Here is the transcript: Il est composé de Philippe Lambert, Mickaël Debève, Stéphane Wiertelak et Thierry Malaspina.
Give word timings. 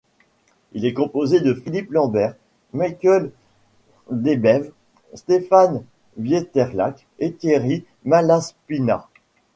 Il 0.71 0.83
est 0.87 0.95
composé 0.95 1.41
de 1.41 1.53
Philippe 1.53 1.91
Lambert, 1.91 2.33
Mickaël 2.73 3.29
Debève, 4.09 4.71
Stéphane 5.13 5.83
Wiertelak 6.17 7.05
et 7.19 7.33
Thierry 7.33 7.85
Malaspina. 8.03 9.07